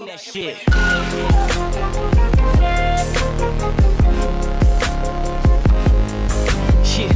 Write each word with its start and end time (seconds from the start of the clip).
that 0.00 0.16
shit. 0.16 0.56
Shit. 6.80 7.12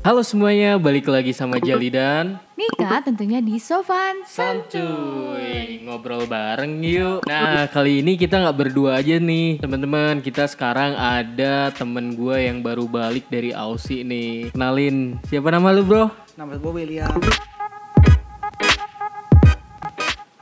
Halo 0.00 0.24
semuanya, 0.24 0.80
balik 0.80 1.06
lagi 1.12 1.36
sama 1.36 1.60
Jali 1.60 1.92
dan 1.92 2.40
Nika 2.56 3.04
tentunya 3.06 3.38
di 3.38 3.54
Sofan 3.62 4.26
Santuy 4.26 5.78
Ngobrol 5.86 6.26
bareng 6.26 6.82
yuk 6.82 7.22
Nah 7.22 7.70
kali 7.70 8.02
ini 8.02 8.18
kita 8.18 8.42
nggak 8.42 8.58
berdua 8.58 8.98
aja 8.98 9.22
nih 9.22 9.62
teman-teman 9.62 10.18
Kita 10.18 10.50
sekarang 10.50 10.98
ada 10.98 11.70
temen 11.70 12.18
gue 12.18 12.34
yang 12.34 12.66
baru 12.66 12.90
balik 12.90 13.30
dari 13.30 13.54
Aussie 13.54 14.02
nih 14.02 14.50
Kenalin, 14.50 15.22
siapa 15.30 15.54
nama 15.54 15.70
lu 15.70 15.86
bro? 15.86 16.10
Nama 16.34 16.58
gue 16.58 16.72
William. 16.74 17.18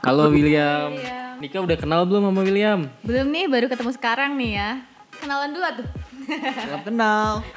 Halo 0.01 0.33
William 0.33 1.20
Nika 1.41 1.57
udah 1.57 1.73
kenal 1.73 2.05
belum 2.05 2.29
sama 2.29 2.45
William? 2.45 2.85
Belum 3.01 3.25
nih, 3.33 3.49
baru 3.49 3.65
ketemu 3.65 3.91
sekarang 3.97 4.37
nih 4.37 4.61
ya 4.61 4.69
Kenalan 5.17 5.49
dulu 5.57 5.65
tuh 5.81 5.87
Salam 6.27 6.81
kenal. 6.85 7.29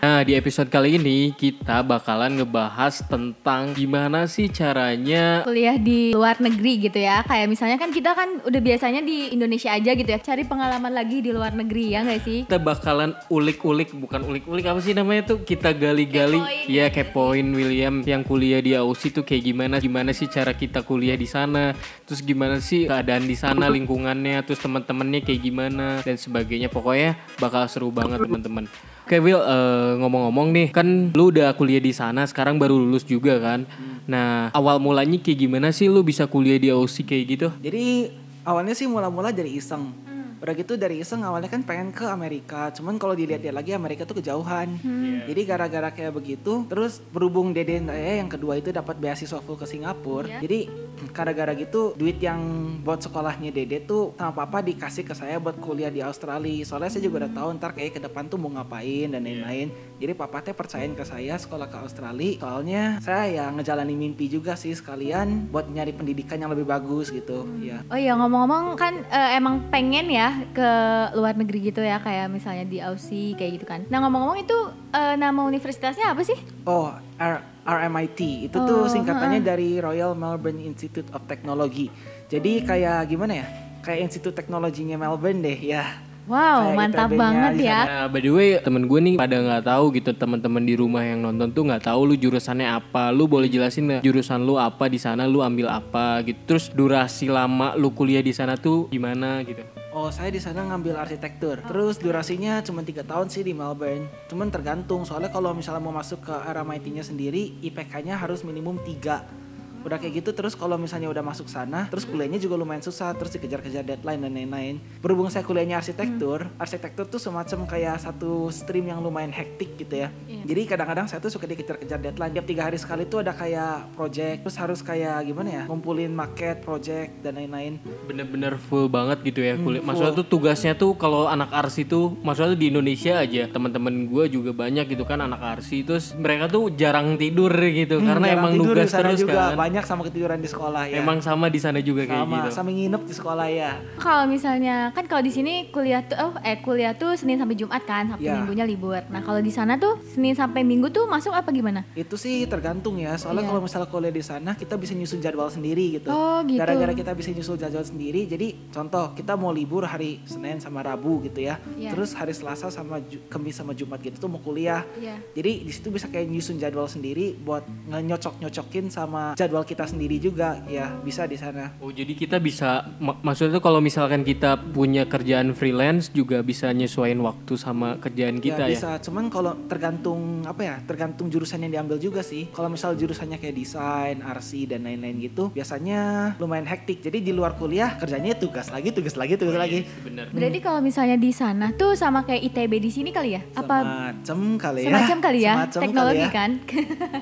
Nah 0.00 0.24
di 0.24 0.32
episode 0.32 0.72
kali 0.72 0.96
ini 0.96 1.32
kita 1.36 1.84
bakalan 1.84 2.40
ngebahas 2.40 3.04
tentang 3.04 3.76
gimana 3.76 4.24
sih 4.24 4.48
caranya 4.48 5.44
Kuliah 5.44 5.76
di 5.76 6.16
luar 6.16 6.40
negeri 6.40 6.88
gitu 6.88 6.96
ya 6.96 7.20
Kayak 7.24 7.46
misalnya 7.52 7.76
kan 7.76 7.92
kita 7.92 8.16
kan 8.16 8.40
udah 8.40 8.60
biasanya 8.60 9.04
di 9.04 9.32
Indonesia 9.32 9.70
aja 9.76 9.92
gitu 9.92 10.08
ya 10.08 10.16
Cari 10.20 10.48
pengalaman 10.48 10.92
lagi 10.92 11.20
di 11.20 11.30
luar 11.30 11.52
negeri 11.52 11.92
ya 11.92 12.00
gak 12.04 12.22
sih? 12.24 12.38
kita 12.48 12.56
bakalan 12.56 13.12
ulik-ulik 13.28 13.92
bukan 13.92 14.24
ulik-ulik 14.24 14.64
apa 14.66 14.80
sih 14.80 14.96
namanya 14.96 15.36
tuh 15.36 15.44
kita 15.44 15.70
gali-gali 15.76 16.40
Kepoin. 16.40 16.66
ya 16.66 16.86
kepoin 16.88 17.46
William 17.52 17.94
yang 18.02 18.24
kuliah 18.24 18.64
di 18.64 18.72
Aussie 18.74 19.12
tuh 19.12 19.22
kayak 19.22 19.44
gimana 19.44 19.76
gimana 19.78 20.10
sih 20.16 20.26
cara 20.26 20.56
kita 20.56 20.82
kuliah 20.82 21.14
di 21.14 21.28
sana 21.28 21.76
terus 22.08 22.24
gimana 22.24 22.58
sih 22.58 22.88
keadaan 22.88 23.28
di 23.28 23.36
sana 23.36 23.68
lingkungannya 23.70 24.42
terus 24.42 24.58
teman-temannya 24.58 25.22
kayak 25.22 25.40
gimana 25.44 26.00
dan 26.02 26.16
sebagainya 26.18 26.72
pokoknya 26.72 27.14
bakal 27.38 27.69
seru 27.70 27.94
banget 27.94 28.18
teman-teman 28.26 28.66
Oke 29.06 29.16
Will 29.22 29.38
eh, 29.38 29.92
ngomong-ngomong 30.02 30.50
nih 30.50 30.66
kan 30.74 30.86
lu 31.14 31.30
udah 31.30 31.54
kuliah 31.54 31.78
di 31.78 31.94
sana 31.94 32.26
sekarang 32.26 32.58
baru 32.58 32.74
lulus 32.74 33.06
juga 33.06 33.38
kan 33.38 33.62
nah 34.10 34.50
awal 34.50 34.82
mulanya 34.82 35.22
kayak 35.22 35.38
gimana 35.46 35.70
sih 35.70 35.86
lu 35.86 36.02
bisa 36.02 36.26
kuliah 36.26 36.58
di 36.58 36.74
Aussie 36.74 37.06
kayak 37.06 37.24
gitu 37.30 37.48
Jadi 37.62 38.10
awalnya 38.44 38.74
sih 38.74 38.88
mula-mula 38.88 39.30
dari 39.30 39.56
iseng. 39.60 39.92
Udah 40.40 40.56
gitu 40.56 40.80
dari 40.80 41.04
iseng 41.04 41.20
awalnya 41.20 41.52
kan 41.52 41.60
pengen 41.60 41.92
ke 41.92 42.08
Amerika. 42.08 42.72
Cuman 42.72 42.96
kalau 42.96 43.12
dilihat-lihat 43.12 43.52
lagi 43.52 43.76
Amerika 43.76 44.08
tuh 44.08 44.24
kejauhan. 44.24 44.80
Jadi 45.28 45.40
gara-gara 45.44 45.92
kayak 45.92 46.16
begitu, 46.16 46.64
terus 46.64 47.04
berhubung 47.12 47.52
dede 47.52 47.76
saya 47.84 48.24
yang 48.24 48.30
kedua 48.32 48.56
itu 48.56 48.72
dapat 48.72 48.96
beasiswa 48.96 49.36
full 49.44 49.60
ke 49.60 49.68
Singapura. 49.68 50.26
Iya. 50.26 50.38
Jadi 50.40 50.60
gara-gara 51.08 51.56
gitu 51.56 51.96
duit 51.96 52.20
yang 52.20 52.40
buat 52.84 53.00
sekolahnya 53.00 53.48
dede 53.48 53.82
tuh 53.88 54.12
sama 54.20 54.32
papa 54.36 54.60
dikasih 54.60 55.08
ke 55.08 55.14
saya 55.16 55.40
buat 55.40 55.56
kuliah 55.56 55.88
di 55.88 56.04
Australia. 56.04 56.62
Soalnya 56.68 56.92
saya 56.92 57.02
juga 57.08 57.24
udah 57.24 57.32
tahu 57.32 57.48
ntar 57.56 57.72
kayak 57.72 57.96
ke 57.96 58.00
depan 58.04 58.28
tuh 58.28 58.36
mau 58.36 58.52
ngapain 58.52 59.08
dan 59.08 59.24
lain-lain. 59.24 59.72
Jadi 60.00 60.12
papa 60.16 60.44
teh 60.44 60.52
percayain 60.56 60.92
ke 60.92 61.04
saya 61.04 61.36
sekolah 61.36 61.68
ke 61.68 61.76
Australia. 61.80 62.36
Soalnya 62.40 62.82
saya 63.00 63.24
ya 63.28 63.44
ngejalanin 63.52 63.96
mimpi 63.96 64.28
juga 64.28 64.56
sih 64.56 64.72
sekalian 64.76 65.48
buat 65.48 65.68
nyari 65.68 65.96
pendidikan 65.96 66.40
yang 66.40 66.52
lebih 66.52 66.68
bagus 66.68 67.08
gitu. 67.08 67.48
Ya. 67.60 67.80
Oh 67.88 67.98
iya 67.98 68.16
ngomong-ngomong 68.16 68.76
kan 68.76 69.00
eh, 69.08 69.36
emang 69.36 69.72
pengen 69.72 70.08
ya 70.12 70.44
ke 70.52 70.70
luar 71.16 71.36
negeri 71.36 71.72
gitu 71.72 71.80
ya 71.84 72.00
Kayak 72.00 72.32
misalnya 72.32 72.64
di 72.64 72.78
Aussie 72.80 73.36
kayak 73.36 73.60
gitu 73.60 73.66
kan 73.68 73.80
Nah 73.88 74.00
ngomong-ngomong 74.04 74.38
itu 74.40 74.58
eh, 74.92 75.14
nama 75.16 75.40
universitasnya 75.46 76.12
apa 76.12 76.22
sih? 76.24 76.36
Oh, 76.64 76.92
R 77.20 77.59
RMIT 77.70 78.50
itu 78.50 78.58
Oh, 78.58 78.66
tuh 78.66 78.82
singkatannya 78.90 79.40
dari 79.46 79.78
Royal 79.78 80.18
Melbourne 80.18 80.58
Institute 80.58 81.06
of 81.14 81.22
Technology. 81.30 81.86
Jadi 82.26 82.66
kayak 82.66 83.06
gimana 83.06 83.42
ya? 83.42 83.46
Kayak 83.80 84.10
Institut 84.10 84.34
Teknologinya 84.34 84.98
Melbourne 84.98 85.40
deh 85.40 85.56
ya. 85.56 85.84
Wow 86.30 86.62
Kayak 86.62 86.78
mantap 86.78 87.10
banget 87.10 87.52
ya 87.58 87.80
Nah, 87.90 88.04
by 88.06 88.20
the 88.22 88.30
way, 88.30 88.50
temen 88.62 88.86
gue 88.86 89.00
nih 89.02 89.14
pada 89.18 89.34
nggak 89.40 89.64
tahu 89.66 89.84
gitu 89.98 90.10
teman-teman 90.14 90.62
di 90.62 90.78
rumah 90.78 91.02
yang 91.02 91.24
nonton 91.26 91.50
tuh 91.50 91.66
nggak 91.66 91.90
tahu 91.90 92.12
lu 92.12 92.14
jurusannya 92.14 92.70
apa. 92.70 93.10
Lu 93.10 93.26
boleh 93.26 93.50
jelasin 93.50 93.88
nggak 93.90 94.02
jurusan 94.06 94.46
lu 94.46 94.54
apa 94.60 94.86
di 94.86 95.00
sana? 95.00 95.26
Lu 95.26 95.42
ambil 95.42 95.72
apa 95.72 96.22
gitu? 96.22 96.38
Terus 96.54 96.70
durasi 96.70 97.26
lama 97.26 97.74
lu 97.74 97.90
kuliah 97.90 98.22
di 98.22 98.30
sana 98.30 98.54
tuh 98.54 98.86
gimana 98.92 99.42
gitu? 99.42 99.79
Oh, 99.90 100.06
saya 100.06 100.30
di 100.30 100.38
sana 100.38 100.62
ngambil 100.70 101.02
arsitektur. 101.02 101.58
Terus 101.66 101.98
durasinya 101.98 102.62
cuma 102.62 102.86
tiga 102.86 103.02
tahun 103.02 103.26
sih 103.26 103.42
di 103.42 103.50
Melbourne. 103.50 104.06
Cuman 104.30 104.46
tergantung 104.46 105.02
soalnya 105.02 105.34
kalau 105.34 105.50
misalnya 105.50 105.82
mau 105.82 105.90
masuk 105.90 106.30
ke 106.30 106.30
RMIT-nya 106.30 107.02
sendiri, 107.02 107.58
IPK-nya 107.58 108.14
harus 108.14 108.46
minimum 108.46 108.78
3. 108.86 109.39
Udah 109.80 109.96
kayak 109.96 110.20
gitu 110.20 110.30
terus 110.30 110.52
kalau 110.52 110.76
misalnya 110.76 111.08
udah 111.08 111.22
masuk 111.22 111.46
sana, 111.46 111.88
terus 111.88 112.04
kuliahnya 112.04 112.36
juga 112.36 112.54
lumayan 112.54 112.80
susah, 112.80 113.12
terus 113.12 113.32
dikejar-kejar 113.32 113.80
deadline 113.82 114.20
dan 114.20 114.32
lain-lain. 114.34 114.74
Berhubung 115.00 115.26
saya 115.26 115.40
kuliahnya 115.40 115.76
arsitektur, 115.76 116.44
arsitektur 116.56 117.06
tuh 117.06 117.16
semacam 117.16 117.64
kayak 117.66 117.96
satu 117.98 118.50
stream 118.50 118.86
yang 118.86 119.00
lumayan 119.00 119.30
hektik 119.30 119.76
gitu 119.76 119.96
ya. 119.96 120.08
Iya. 120.26 120.44
Jadi 120.46 120.60
kadang-kadang 120.66 121.06
saya 121.06 121.18
tuh 121.18 121.30
suka 121.30 121.46
dikejar-kejar 121.46 121.96
deadline. 121.98 122.32
Tiap 122.32 122.44
tiga 122.44 122.62
hari 122.62 122.76
sekali 122.76 123.04
tuh 123.04 123.20
ada 123.20 123.32
kayak 123.32 123.94
project, 123.94 124.44
terus 124.44 124.56
harus 124.56 124.80
kayak 124.80 125.24
gimana 125.24 125.48
ya, 125.50 125.62
ngumpulin 125.64 126.10
market, 126.10 126.60
project 126.60 127.16
dan 127.20 127.36
lain-lain. 127.36 127.80
Bener-bener 128.04 128.60
full 128.60 128.86
banget 128.86 129.24
gitu 129.24 129.40
ya 129.40 129.56
kuliah. 129.56 129.80
Hmm, 129.80 129.88
Maksudnya 129.88 130.12
tuh 130.14 130.26
tugasnya 130.26 130.72
tuh 130.74 130.92
kalau 130.94 131.24
anak 131.24 131.48
arsi 131.50 131.84
tuh, 131.84 132.12
maksudnya 132.20 132.52
tuh 132.52 132.60
di 132.60 132.68
Indonesia 132.68 133.16
aja 133.16 133.46
teman-teman 133.46 134.04
gue 134.04 134.24
juga 134.28 134.50
banyak 134.52 134.84
gitu 134.86 135.04
kan 135.04 135.20
anak 135.20 135.40
arsi. 135.40 135.80
Terus 135.80 136.12
mereka 136.12 136.46
tuh 136.46 136.68
jarang 136.70 137.16
tidur 137.16 137.48
gitu 137.54 137.96
Hmm, 137.96 138.06
karena 138.06 138.26
emang 138.30 138.52
tidur 138.52 138.76
nugas 138.76 138.92
terus 138.92 139.20
juga. 139.20 139.32
kan. 139.32 139.56
Banyak 139.56 139.69
sama 139.86 140.02
ketiduran 140.10 140.42
di 140.42 140.50
sekolah 140.50 140.90
ya. 140.90 140.98
Emang 140.98 141.22
sama 141.22 141.46
di 141.46 141.60
sana 141.62 141.78
juga 141.78 142.02
kayak 142.02 142.26
sama, 142.26 142.36
gitu. 142.42 142.50
sama 142.50 142.70
nginep 142.74 143.02
di 143.06 143.14
sekolah 143.14 143.46
ya. 143.46 143.70
Kalau 144.02 144.24
misalnya 144.26 144.90
kan 144.90 145.06
kalau 145.06 145.22
di 145.22 145.30
sini 145.30 145.70
kuliah 145.70 146.02
tuh 146.02 146.18
oh, 146.18 146.32
eh 146.42 146.58
kuliah 146.58 146.92
tuh 146.98 147.14
Senin 147.14 147.38
sampai 147.38 147.54
Jumat 147.54 147.82
kan, 147.86 148.10
Sabtu 148.10 148.26
Iya. 148.26 148.42
Minggunya 148.42 148.64
libur. 148.66 149.00
Nah, 149.08 149.22
kalau 149.22 149.38
di 149.38 149.52
sana 149.54 149.78
tuh 149.78 150.02
Senin 150.02 150.34
sampai 150.34 150.66
Minggu 150.66 150.90
tuh 150.90 151.06
masuk 151.06 151.30
apa 151.30 151.48
gimana? 151.54 151.86
Itu 151.94 152.18
sih 152.18 152.44
tergantung 152.50 152.98
ya. 152.98 153.14
Soalnya 153.14 153.46
Iya. 153.46 153.50
kalau 153.54 153.60
misalnya 153.62 153.88
kuliah 153.88 154.14
di 154.14 154.24
sana 154.24 154.50
kita 154.58 154.74
bisa 154.74 154.92
nyusun 154.92 155.22
jadwal 155.22 155.46
sendiri 155.48 156.00
gitu. 156.00 156.10
Oh, 156.10 156.42
gitu. 156.42 156.58
Gara-gara 156.58 156.92
kita 156.92 157.12
bisa 157.14 157.30
nyusun 157.30 157.56
jadwal 157.56 157.86
sendiri. 157.86 158.26
Jadi 158.26 158.70
contoh 158.74 159.14
kita 159.14 159.38
mau 159.38 159.54
libur 159.54 159.86
hari 159.86 160.20
Senin 160.26 160.58
sama 160.58 160.82
Rabu 160.82 161.22
gitu 161.22 161.44
ya. 161.44 161.60
Iya. 161.78 161.94
Terus 161.94 162.16
hari 162.16 162.34
Selasa 162.34 162.72
sama 162.72 162.98
Kamis 163.28 163.56
sama 163.60 163.76
Jumat 163.76 164.00
gitu 164.00 164.16
tuh 164.18 164.30
mau 164.32 164.40
kuliah. 164.40 164.82
Iya. 164.98 165.20
Jadi 165.36 165.52
di 165.68 165.72
situ 165.72 165.92
bisa 165.92 166.08
kayak 166.08 166.26
nyusun 166.30 166.56
jadwal 166.56 166.88
sendiri 166.88 167.36
buat 167.36 167.62
nyocok-nyocokin 167.88 168.88
sama 168.88 169.34
jadwal 169.36 169.59
kita 169.62 169.84
sendiri 169.84 170.16
juga 170.16 170.60
ya 170.66 170.90
bisa 170.96 171.24
di 171.24 171.34
sana. 171.34 171.72
Oh 171.78 171.90
jadi 171.90 172.12
kita 172.12 172.36
bisa 172.36 172.84
mak- 172.98 173.20
maksudnya 173.20 173.56
tuh 173.56 173.64
kalau 173.64 173.78
misalkan 173.78 174.22
kita 174.22 174.56
punya 174.56 175.04
kerjaan 175.04 175.52
freelance 175.52 176.10
juga 176.10 176.40
bisa 176.40 176.70
nyesuaiin 176.70 177.18
waktu 177.18 177.54
sama 177.54 177.96
kerjaan 177.96 178.38
kita 178.38 178.66
ya. 178.66 178.72
bisa. 178.72 178.90
Cuman 179.00 179.28
kalau 179.28 179.54
tergantung 179.66 180.42
apa 180.42 180.62
ya, 180.62 180.76
tergantung 180.80 181.26
jurusan 181.26 181.62
yang 181.62 181.72
diambil 181.72 181.96
juga 181.96 182.20
sih. 182.20 182.48
Kalau 182.50 182.68
misal 182.68 182.94
jurusannya 182.94 183.36
kayak 183.36 183.54
desain, 183.54 184.16
RC 184.18 184.50
dan 184.66 184.84
lain-lain 184.84 185.16
gitu, 185.20 185.50
biasanya 185.50 186.32
lumayan 186.36 186.64
hektik. 186.64 187.00
Jadi 187.00 187.20
di 187.20 187.32
luar 187.32 187.54
kuliah 187.54 187.96
kerjanya 187.96 188.34
tugas 188.34 188.68
lagi, 188.68 188.90
tugas 188.90 189.14
lagi, 189.14 189.34
tugas 189.34 189.54
lagi. 189.54 189.84
Bener. 190.00 190.28
Berarti 190.30 190.58
kalau 190.58 190.80
misalnya 190.80 191.16
di 191.16 191.30
sana 191.30 191.72
tuh 191.72 191.94
sama 191.94 192.22
kayak 192.22 192.42
ITB 192.46 192.72
di 192.78 192.90
sini 192.90 193.10
kali 193.10 193.34
ya? 193.34 193.42
Apa 193.52 193.76
Semacam 194.20 194.38
kali 194.56 194.80
ya. 194.80 194.88
semacam 194.88 195.18
kali 195.20 195.38
ya? 195.40 195.52
Semacam 195.54 195.80
Teknologi 195.82 196.16
kali 196.16 196.26
ya. 196.26 196.30
kan? 196.30 196.50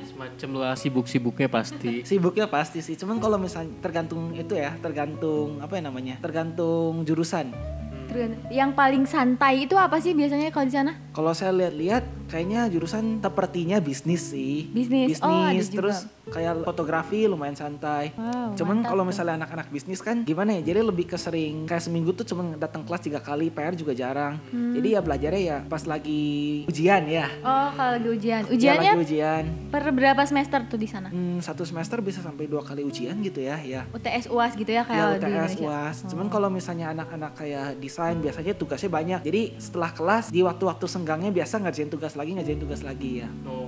Semacam 0.04 0.50
lah 0.56 0.72
sibuk-sibuknya 0.74 1.48
pasti. 1.48 2.02
Sibuknya 2.28 2.44
pasti 2.44 2.84
sih. 2.84 2.92
Cuman 2.92 3.24
kalau 3.24 3.40
misalnya 3.40 3.72
tergantung 3.80 4.36
itu 4.36 4.52
ya, 4.52 4.76
tergantung 4.84 5.64
apa 5.64 5.80
ya 5.80 5.88
namanya? 5.88 6.20
Tergantung 6.20 7.00
jurusan. 7.08 7.56
Terus 8.04 8.36
yang 8.52 8.76
paling 8.76 9.08
santai 9.08 9.64
itu 9.64 9.72
apa 9.80 9.96
sih 9.96 10.12
biasanya 10.12 10.52
kalau 10.52 10.68
di 10.68 10.74
sana? 10.76 10.92
Kalau 11.16 11.32
saya 11.32 11.56
lihat-lihat 11.56 12.04
kayaknya 12.28 12.68
jurusan 12.68 13.18
sepertinya 13.18 13.80
bisnis 13.80 14.30
sih. 14.30 14.68
Bisnis. 14.68 15.18
Oh, 15.18 15.32
ada 15.32 15.56
juga. 15.56 15.76
terus 15.80 15.98
kayak 16.28 16.60
fotografi 16.62 17.24
lumayan 17.24 17.56
santai. 17.56 18.12
Wow, 18.12 18.52
cuman 18.52 18.84
kalau 18.84 19.00
misalnya 19.02 19.40
anak-anak 19.40 19.72
bisnis 19.72 20.04
kan 20.04 20.22
gimana 20.22 20.60
ya? 20.60 20.70
Jadi 20.70 20.80
lebih 20.84 21.08
ke 21.08 21.16
sering 21.16 21.64
kayak 21.64 21.80
seminggu 21.80 22.12
tuh 22.12 22.28
cuma 22.28 22.54
datang 22.54 22.84
kelas 22.84 23.00
tiga 23.00 23.18
kali, 23.18 23.48
PR 23.48 23.72
juga 23.72 23.96
jarang. 23.96 24.36
Hmm. 24.52 24.76
Jadi 24.76 24.88
ya 24.92 25.00
belajarnya 25.00 25.40
ya 25.40 25.58
pas 25.64 25.82
lagi 25.82 26.64
ujian 26.68 27.02
ya. 27.08 27.26
Oh, 27.40 27.68
kalau 27.72 27.96
lagi 27.96 28.08
ujian. 28.12 28.40
Ya, 28.44 28.52
Ujiannya 28.52 28.92
lagi 28.92 29.04
ujian. 29.08 29.44
per 29.72 29.82
berapa 29.88 30.22
semester 30.22 30.60
tuh 30.68 30.76
di 30.76 30.84
sana? 30.84 31.08
Hmm, 31.08 31.40
satu 31.40 31.64
semester 31.64 32.04
bisa 32.04 32.20
sampai 32.20 32.44
dua 32.44 32.60
kali 32.60 32.84
ujian 32.84 33.16
gitu 33.24 33.40
ya, 33.40 33.56
ya. 33.64 33.88
UTS 33.88 34.28
UAS 34.28 34.52
gitu 34.52 34.68
ya 34.68 34.76
Ya 34.78 34.84
kayak 34.84 35.00
di 35.00 35.08
UTS, 35.08 35.24
Indonesia. 35.24 35.64
UAS. 35.64 35.96
Oh. 36.04 36.08
Cuman 36.12 36.26
kalau 36.28 36.48
misalnya 36.52 36.92
anak-anak 36.92 37.32
kayak 37.34 37.80
desain 37.80 38.20
biasanya 38.20 38.52
tugasnya 38.52 38.90
banyak. 38.92 39.20
Jadi 39.24 39.42
setelah 39.56 39.90
kelas 39.90 40.28
di 40.28 40.44
waktu-waktu 40.44 40.84
senggangnya 40.84 41.32
biasa 41.32 41.56
ngerjain 41.58 41.88
tugas 41.88 42.12
lagi, 42.18 42.34
ngerjain 42.34 42.58
tugas 42.58 42.82
lagi 42.82 43.22
ya. 43.22 43.28
Oh. 43.46 43.67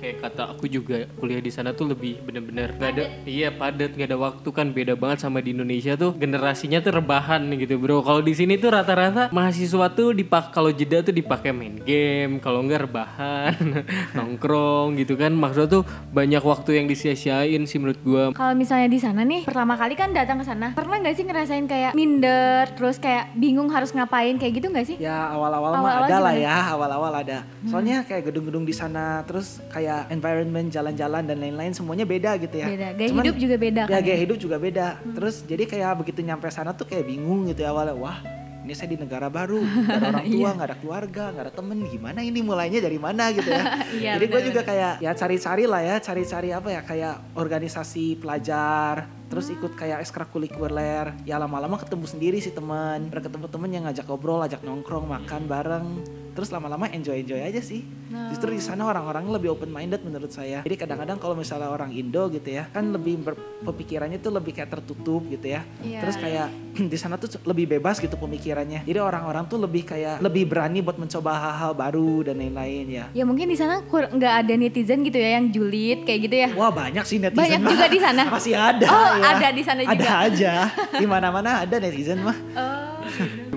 Kayak 0.00 0.24
kata 0.24 0.56
aku 0.56 0.64
juga 0.64 1.04
kuliah 1.20 1.44
di 1.44 1.52
sana 1.52 1.76
tuh 1.76 1.92
lebih 1.92 2.24
bener-bener 2.24 2.72
gak 2.80 2.90
ada 2.96 3.04
iya 3.28 3.52
padat 3.52 3.92
gak 3.92 4.08
ada 4.08 4.16
waktu 4.16 4.48
kan 4.48 4.72
beda 4.72 4.96
banget 4.96 5.28
sama 5.28 5.44
di 5.44 5.52
Indonesia 5.52 5.92
tuh. 6.00 6.16
Generasinya 6.16 6.80
tuh 6.80 6.96
rebahan 6.96 7.44
gitu 7.60 7.76
bro. 7.76 8.00
Kalau 8.00 8.24
di 8.24 8.32
sini 8.32 8.56
tuh 8.56 8.72
rata-rata 8.72 9.28
mahasiswa 9.28 9.92
tuh 9.92 10.16
dipak 10.16 10.56
kalau 10.56 10.72
jeda 10.72 11.04
tuh 11.04 11.12
dipakai 11.12 11.52
main 11.52 11.76
game 11.84 12.40
kalau 12.40 12.64
enggak 12.64 12.88
rebahan 12.88 13.52
nongkrong 14.16 14.96
gitu 14.96 15.20
kan. 15.20 15.36
Maksudnya 15.36 15.68
tuh 15.68 15.82
banyak 16.16 16.40
waktu 16.40 16.80
yang 16.80 16.86
disia-siain 16.88 17.68
sih 17.68 17.76
menurut 17.76 18.00
gua. 18.00 18.24
Kalau 18.32 18.56
misalnya 18.56 18.88
di 18.88 18.96
sana 18.96 19.20
nih, 19.26 19.44
pertama 19.44 19.76
kali 19.76 19.92
kan 19.98 20.16
datang 20.16 20.40
ke 20.40 20.44
sana, 20.48 20.72
pernah 20.72 20.96
nggak 20.96 21.14
sih 21.14 21.24
ngerasain 21.28 21.66
kayak 21.68 21.92
minder, 21.92 22.64
terus 22.72 22.96
kayak 22.96 23.36
bingung 23.36 23.68
harus 23.68 23.92
ngapain 23.92 24.40
kayak 24.40 24.52
gitu 24.56 24.66
nggak 24.72 24.86
sih? 24.86 24.96
Ya 24.96 25.28
awal-awal 25.34 25.76
mah 25.76 26.08
ada 26.08 26.16
lah 26.22 26.34
ya, 26.34 26.56
awal-awal 26.72 27.12
ada. 27.20 27.44
Soalnya 27.68 28.06
kayak 28.08 28.32
gedung-gedung 28.32 28.64
di 28.64 28.72
sana, 28.72 29.26
terus 29.28 29.60
kayak 29.68 29.89
environment 30.08 30.66
jalan-jalan 30.68 31.22
dan 31.26 31.36
lain-lain 31.38 31.72
semuanya 31.72 32.06
beda 32.06 32.30
gitu 32.40 32.56
ya. 32.60 32.66
Beda. 32.70 32.88
Gaya 32.96 33.10
hidup 33.12 33.36
juga 33.36 33.56
beda 33.56 33.82
Ya 33.86 33.98
kan 33.98 34.02
gaya 34.04 34.16
ya? 34.16 34.20
hidup 34.24 34.38
juga 34.38 34.56
beda. 34.56 34.86
Terus 35.16 35.36
jadi 35.44 35.64
kayak 35.66 35.92
begitu 36.04 36.20
nyampe 36.22 36.46
sana 36.50 36.70
tuh 36.72 36.86
kayak 36.86 37.04
bingung 37.06 37.48
gitu 37.50 37.64
ya 37.64 37.70
awalnya. 37.74 37.96
Wah 37.96 38.18
ini 38.60 38.76
saya 38.76 38.92
di 38.92 39.00
negara 39.00 39.26
baru, 39.32 39.58
gak 39.88 39.98
ada 39.98 40.08
orang 40.20 40.26
tua, 40.28 40.48
nggak 40.52 40.68
ada 40.68 40.78
keluarga, 40.78 41.24
nggak 41.32 41.44
ada 41.48 41.54
temen, 41.56 41.78
gimana 41.88 42.20
ini 42.20 42.38
mulainya 42.44 42.78
dari 42.84 42.98
mana 43.00 43.32
gitu 43.32 43.48
ya. 43.48 43.64
Iya, 44.00 44.12
Jadi 44.20 44.26
gue 44.30 44.42
juga 44.52 44.60
kayak 44.62 44.92
ya 45.02 45.12
cari-cari 45.16 45.64
lah 45.66 45.82
ya, 45.82 45.96
cari-cari 45.98 46.48
apa 46.54 46.68
ya 46.70 46.80
kayak 46.84 47.14
organisasi 47.34 48.20
pelajar, 48.20 49.08
terus 49.26 49.50
ikut 49.50 49.74
kayak 49.74 50.04
ekstrakurikuler. 50.04 51.16
Ya 51.26 51.40
lama-lama 51.40 51.80
ketemu 51.80 52.06
sendiri 52.06 52.38
sih 52.38 52.52
teman, 52.54 53.08
Udah 53.10 53.24
ketemu 53.24 53.46
temen 53.50 53.70
yang 53.72 53.84
ngajak 53.88 54.06
ngobrol, 54.06 54.40
ajak 54.44 54.62
nongkrong, 54.62 55.08
makan 55.08 55.42
bareng. 55.48 55.88
Terus 56.30 56.48
lama-lama 56.50 56.86
enjoy-enjoy 56.86 57.40
aja 57.40 57.60
sih. 57.60 57.82
Justru 58.10 58.50
di 58.50 58.58
sana 58.58 58.86
orang-orang 58.86 59.26
lebih 59.30 59.54
open 59.54 59.70
minded 59.70 60.02
menurut 60.02 60.30
saya. 60.30 60.62
Jadi 60.62 60.76
kadang-kadang 60.76 61.18
kalau 61.18 61.34
misalnya 61.34 61.70
orang 61.70 61.90
Indo 61.90 62.26
gitu 62.28 62.50
ya, 62.50 62.66
kan 62.66 62.90
lebih 62.90 63.22
pemikirannya 63.60 64.18
tuh 64.18 64.32
lebih 64.32 64.52
kayak 64.52 64.70
tertutup 64.70 65.22
gitu 65.26 65.46
ya. 65.46 65.62
Iya. 65.80 66.00
Terus 66.02 66.16
kayak 66.16 66.48
di 66.92 66.98
sana 66.98 67.14
tuh 67.14 67.30
lebih 67.44 67.70
bebas 67.70 67.98
gitu 67.98 68.14
pemikirannya. 68.14 68.82
Jadi 68.82 68.98
orang-orang 68.98 69.46
tuh 69.46 69.58
lebih 69.58 69.86
kayak 69.86 70.18
lebih 70.18 70.46
berani 70.46 70.80
buat 70.80 70.98
mencoba 70.98 71.30
hal-hal 71.30 71.72
baru 71.72 72.26
dan 72.26 72.38
lain-lain 72.38 72.86
ya. 72.88 73.04
Ya 73.12 73.22
mungkin 73.22 73.46
di 73.46 73.58
sana 73.58 73.82
nggak 73.86 74.34
ada 74.46 74.52
netizen 74.54 75.02
gitu 75.02 75.18
ya 75.18 75.38
yang 75.38 75.50
julid 75.50 76.02
kayak 76.02 76.20
gitu 76.26 76.36
ya. 76.36 76.48
Wah 76.54 76.70
banyak 76.70 77.04
sih 77.06 77.18
netizen 77.18 77.38
Banyak 77.38 77.60
mah. 77.62 77.70
juga 77.70 77.86
di 77.86 77.98
sana? 77.98 78.22
Masih 78.34 78.54
ada 78.54 78.86
Oh, 78.90 79.12
ya. 79.18 79.38
ada 79.38 79.48
di 79.50 79.62
sana 79.62 79.80
juga. 79.86 79.94
Ada 79.94 80.10
aja. 80.26 80.52
Di 80.98 81.06
mana-mana 81.06 81.62
ada 81.62 81.76
netizen 81.78 82.18
mah. 82.22 82.36
Oh, 82.54 82.79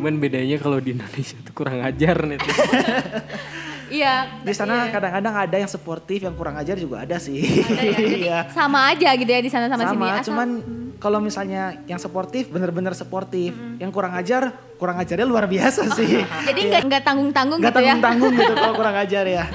cuman 0.04 0.20
bedanya 0.20 0.60
kalau 0.60 0.84
di 0.84 0.92
Indonesia 0.92 1.40
tuh 1.48 1.56
kurang 1.56 1.80
ajar 1.80 2.28
nih 2.28 2.36
iya. 3.88 4.42
Di 4.44 4.52
sana 4.52 4.84
iya. 4.84 4.92
kadang-kadang 4.92 5.36
ada 5.48 5.56
yang 5.56 5.70
suportif, 5.72 6.26
yang 6.28 6.36
kurang 6.36 6.60
ajar 6.60 6.76
juga 6.76 7.08
ada 7.08 7.22
sih. 7.22 7.40
Ada 7.62 7.80
ya. 7.80 7.94
Jadi 7.96 8.18
Iya. 8.26 8.40
sama 8.52 8.90
aja 8.92 9.10
gitu 9.16 9.32
ya 9.32 9.40
di 9.40 9.48
sana 9.54 9.70
sama, 9.70 9.86
sini. 9.86 10.02
Sama, 10.02 10.08
Asal- 10.18 10.26
cuman 10.28 10.50
kalau 11.04 11.20
misalnya 11.20 11.84
yang 11.84 12.00
sportif 12.00 12.48
bener-bener 12.48 12.96
sportif, 12.96 13.52
yang 13.76 13.92
kurang 13.92 14.16
ajar, 14.16 14.56
kurang 14.80 14.96
ajarnya 14.96 15.28
luar 15.28 15.52
biasa 15.52 15.92
sih. 16.00 16.24
jadi 16.48 16.60
nggak 16.72 16.84
nggak 16.88 17.04
tanggung-tanggung 17.04 17.60
Gak 17.60 17.76
gitu 17.76 17.80
ya. 17.84 18.00
tanggung-tanggung 18.00 18.34
gitu 18.40 18.54
kalau 18.56 18.74
kurang 18.80 18.96
ajar 18.96 19.26
ya. 19.28 19.44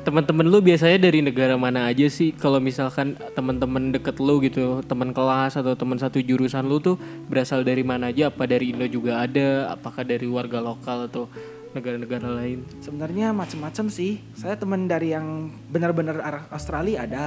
Nah, 0.00 0.08
teman-teman 0.08 0.48
lu 0.48 0.64
biasanya 0.64 0.96
dari 0.96 1.20
negara 1.20 1.60
mana 1.60 1.84
aja 1.84 2.08
sih? 2.08 2.32
Kalau 2.32 2.56
misalkan 2.56 3.12
teman-teman 3.36 3.92
deket 3.92 4.16
lu 4.16 4.40
gitu, 4.40 4.80
teman 4.88 5.12
kelas 5.12 5.60
atau 5.60 5.76
teman 5.76 6.00
satu 6.00 6.16
jurusan 6.24 6.64
lu 6.64 6.80
tuh 6.80 6.96
berasal 7.28 7.60
dari 7.60 7.84
mana 7.84 8.08
aja? 8.08 8.32
Apa 8.32 8.48
dari 8.48 8.72
Indo 8.72 8.88
juga 8.88 9.20
ada? 9.20 9.68
Apakah 9.68 10.00
dari 10.00 10.24
warga 10.24 10.64
lokal 10.64 11.04
atau 11.12 11.28
negara-negara 11.76 12.32
lain? 12.32 12.64
Sebenarnya 12.80 13.36
macem-macem 13.36 13.92
sih. 13.92 14.24
Saya 14.32 14.56
temen 14.56 14.88
dari 14.88 15.12
yang 15.12 15.52
benar-benar 15.68 16.48
Australia 16.48 17.04
ada. 17.04 17.26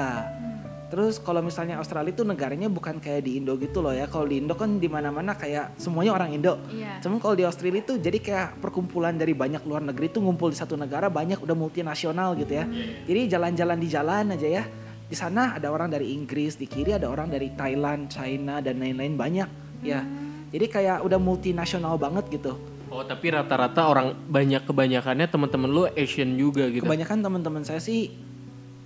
Terus 0.93 1.17
kalau 1.17 1.41
misalnya 1.41 1.81
Australia 1.81 2.13
itu 2.13 2.21
negaranya 2.21 2.69
bukan 2.69 3.01
kayak 3.01 3.25
di 3.25 3.41
Indo 3.41 3.57
gitu 3.57 3.81
loh 3.81 3.97
ya. 3.97 4.05
Kalau 4.05 4.29
di 4.29 4.37
Indo 4.37 4.53
kan 4.53 4.77
di 4.77 4.85
mana-mana 4.85 5.33
kayak 5.33 5.73
semuanya 5.81 6.13
orang 6.13 6.37
Indo. 6.37 6.61
Iya. 6.69 7.01
Cuman 7.01 7.17
kalau 7.17 7.33
di 7.33 7.41
Australia 7.41 7.81
itu 7.81 7.97
jadi 7.97 8.21
kayak 8.21 8.61
perkumpulan 8.61 9.17
dari 9.17 9.33
banyak 9.33 9.65
luar 9.65 9.81
negeri 9.81 10.13
itu 10.13 10.21
ngumpul 10.21 10.53
di 10.53 10.57
satu 10.61 10.77
negara 10.77 11.09
banyak 11.09 11.41
udah 11.41 11.57
multinasional 11.57 12.37
gitu 12.37 12.61
ya. 12.61 12.69
Jadi 13.09 13.25
jalan-jalan 13.25 13.77
di 13.81 13.87
jalan 13.89 14.37
aja 14.37 14.61
ya. 14.61 14.63
Di 15.09 15.17
sana 15.17 15.57
ada 15.57 15.73
orang 15.73 15.89
dari 15.89 16.13
Inggris, 16.13 16.61
di 16.61 16.69
kiri 16.69 16.93
ada 16.93 17.09
orang 17.09 17.33
dari 17.33 17.49
Thailand, 17.57 18.13
China 18.13 18.61
dan 18.61 18.77
lain-lain 18.77 19.17
banyak 19.17 19.49
ya. 19.81 20.05
Jadi 20.53 20.65
kayak 20.69 21.01
udah 21.01 21.17
multinasional 21.17 21.97
banget 21.97 22.29
gitu. 22.29 22.53
Oh, 22.93 23.01
tapi 23.01 23.33
rata-rata 23.33 23.89
orang 23.89 24.13
banyak 24.29 24.69
kebanyakannya 24.69 25.25
teman-teman 25.25 25.69
lu 25.73 25.83
Asian 25.97 26.37
juga 26.37 26.69
gitu. 26.69 26.85
Kebanyakan 26.85 27.25
teman-teman 27.25 27.65
saya 27.65 27.81
sih 27.81 28.13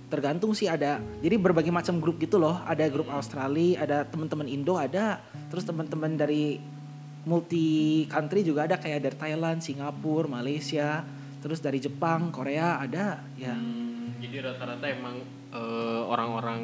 tergantung 0.08 0.56
sih 0.56 0.66
ada. 0.66 1.00
Jadi 1.20 1.36
berbagai 1.36 1.72
macam 1.72 2.00
grup 2.00 2.16
gitu 2.18 2.40
loh. 2.40 2.58
Ada 2.64 2.88
grup 2.88 3.12
Australia, 3.12 3.84
ada 3.84 3.96
teman-teman 4.08 4.48
Indo 4.48 4.74
ada, 4.80 5.20
terus 5.52 5.64
teman-teman 5.68 6.16
dari 6.16 6.58
multi 7.28 8.08
country 8.08 8.40
juga 8.40 8.64
ada 8.64 8.80
kayak 8.80 9.04
dari 9.04 9.16
Thailand, 9.16 9.60
Singapura, 9.60 10.40
Malaysia, 10.40 11.04
terus 11.44 11.60
dari 11.60 11.78
Jepang, 11.78 12.32
Korea 12.32 12.80
ada 12.80 13.20
ya. 13.36 13.52
Hmm, 13.52 14.16
jadi 14.18 14.48
rata-rata 14.48 14.86
emang 14.88 15.20
eh, 15.52 16.00
orang-orang 16.08 16.62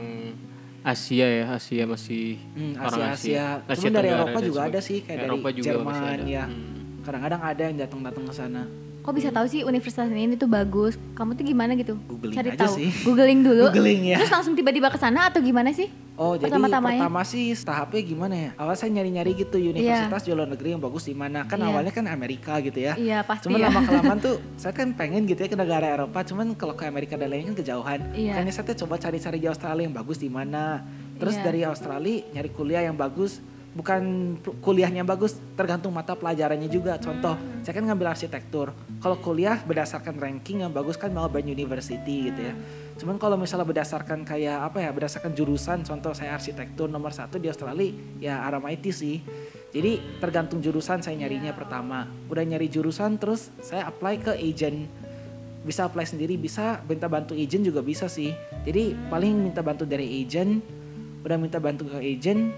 Asia 0.84 1.24
ya, 1.24 1.44
Asia 1.56 1.84
masih 1.88 2.36
Hmm, 2.52 2.76
orang 2.76 3.16
Asia 3.16 3.60
Asia. 3.64 3.76
Cuman 3.76 3.92
dari 3.92 4.08
Tenggara 4.08 4.20
Eropa 4.20 4.38
juga 4.44 4.60
ada 4.68 4.80
sih 4.84 4.98
kayak 5.00 5.20
Eropa 5.24 5.48
dari 5.48 5.56
juga 5.60 5.68
Jerman 5.68 6.18
ya. 6.28 6.44
Hmm. 6.48 7.00
Kadang-kadang 7.04 7.40
ada 7.44 7.62
yang 7.68 7.76
datang-datang 7.80 8.24
ke 8.24 8.34
sana. 8.36 8.62
Kok 9.04 9.12
bisa 9.12 9.28
tahu 9.28 9.44
sih 9.44 9.60
universitas 9.60 10.08
ini 10.08 10.32
tuh 10.32 10.48
bagus? 10.48 10.96
Kamu 11.12 11.36
tuh 11.36 11.44
gimana 11.44 11.76
gitu? 11.76 11.92
Googling 12.08 12.32
Cari 12.32 12.56
aja 12.56 12.64
tahu. 12.64 12.72
sih. 12.72 12.88
Googling 13.04 13.44
dulu. 13.44 13.68
Googling 13.68 14.00
ya. 14.08 14.16
Terus 14.16 14.32
langsung 14.32 14.56
tiba-tiba 14.56 14.88
ke 14.88 14.96
sana 14.96 15.28
atau 15.28 15.44
gimana 15.44 15.68
sih? 15.70 15.92
Oh 16.16 16.40
jadi 16.40 16.48
Pertama-tamanya? 16.48 17.04
pertama 17.04 17.20
sih 17.20 17.52
tahapnya 17.52 18.00
gimana 18.00 18.32
ya? 18.34 18.50
Awal 18.56 18.74
saya 18.80 18.96
nyari-nyari 18.96 19.36
gitu 19.36 19.60
universitas 19.60 20.24
di 20.24 20.32
luar 20.32 20.48
negeri 20.48 20.72
yang 20.72 20.80
bagus 20.80 21.04
di 21.04 21.12
mana. 21.12 21.44
Kan 21.44 21.60
Iya. 21.60 21.68
awalnya 21.68 21.92
kan 21.92 22.04
Amerika 22.08 22.56
gitu 22.64 22.80
ya. 22.80 22.96
Iya, 22.96 23.18
pasti 23.20 23.44
Cuman 23.44 23.60
ya. 23.60 23.68
lama 23.68 23.80
kelamaan 23.84 24.18
tuh 24.18 24.36
saya 24.62 24.72
kan 24.72 24.88
pengen 24.96 25.28
gitu 25.28 25.36
ya 25.36 25.52
ke 25.52 25.58
negara 25.58 25.84
Eropa. 25.84 26.24
Cuman 26.24 26.56
kalau 26.56 26.72
ke 26.72 26.88
Amerika 26.88 27.20
dan 27.20 27.28
lainnya 27.28 27.52
kan 27.52 27.56
kejauhan. 27.60 28.00
Iya. 28.16 28.40
Makanya 28.40 28.52
saya 28.56 28.64
tuh 28.72 28.88
coba 28.88 28.96
cari-cari 28.96 29.36
di 29.36 29.44
Australia 29.44 29.84
yang 29.84 29.92
bagus 29.92 30.16
di 30.16 30.32
mana. 30.32 30.80
Terus 31.20 31.36
Iya. 31.36 31.44
dari 31.44 31.60
Australia 31.62 32.24
nyari 32.32 32.48
kuliah 32.48 32.82
yang 32.82 32.96
bagus. 32.96 33.44
Bukan 33.74 34.02
kuliahnya 34.62 35.02
bagus, 35.02 35.34
tergantung 35.58 35.90
mata 35.90 36.14
pelajarannya 36.14 36.70
juga. 36.70 36.94
Contoh, 37.02 37.34
Hmm. 37.34 37.66
saya 37.66 37.74
kan 37.74 37.84
ngambil 37.90 38.14
arsitektur. 38.14 38.70
Kalau 39.02 39.18
kuliah 39.18 39.58
berdasarkan 39.66 40.14
ranking 40.14 40.62
yang 40.62 40.70
bagus 40.70 40.94
kan 40.94 41.10
Melbourne 41.10 41.50
University 41.50 42.30
gitu 42.30 42.40
ya. 42.40 42.54
Cuman 42.94 43.18
kalau 43.18 43.34
misalnya 43.34 43.66
berdasarkan 43.66 44.22
kayak 44.22 44.70
apa 44.70 44.78
ya, 44.78 44.94
berdasarkan 44.94 45.34
jurusan, 45.34 45.82
contoh 45.82 46.14
saya 46.14 46.38
arsitektur 46.38 46.86
nomor 46.86 47.10
satu 47.10 47.42
di 47.42 47.50
Australia, 47.50 47.90
ya 48.22 48.38
RMIT 48.46 48.94
sih. 48.94 49.18
Jadi 49.74 50.22
tergantung 50.22 50.62
jurusan 50.62 51.02
saya 51.02 51.18
nyarinya 51.18 51.50
pertama. 51.50 52.06
Udah 52.30 52.46
nyari 52.46 52.70
jurusan 52.70 53.18
terus 53.18 53.50
saya 53.58 53.90
apply 53.90 54.22
ke 54.22 54.32
agent. 54.38 54.86
Bisa 55.66 55.90
apply 55.90 56.06
sendiri, 56.06 56.38
bisa 56.38 56.78
minta 56.86 57.10
bantu 57.10 57.34
agent 57.34 57.66
juga 57.66 57.82
bisa 57.82 58.06
sih. 58.06 58.30
Jadi 58.62 58.94
paling 59.10 59.34
minta 59.34 59.66
bantu 59.66 59.82
dari 59.82 60.22
agent, 60.22 60.62
udah 61.26 61.38
minta 61.40 61.58
bantu 61.58 61.90
ke 61.90 61.98
agent, 61.98 62.54